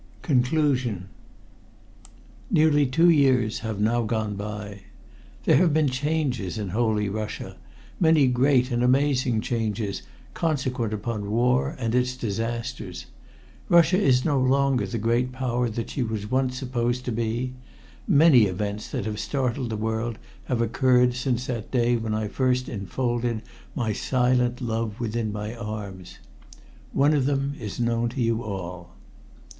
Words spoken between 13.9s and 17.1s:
is no longer the great power that she once was supposed